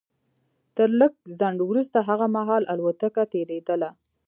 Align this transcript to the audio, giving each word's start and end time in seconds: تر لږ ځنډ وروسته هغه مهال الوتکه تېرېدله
تر 0.75 0.89
لږ 0.99 1.11
ځنډ 1.39 1.59
وروسته 1.69 1.97
هغه 2.09 2.25
مهال 2.35 2.63
الوتکه 2.73 3.23
تېرېدله 3.33 3.89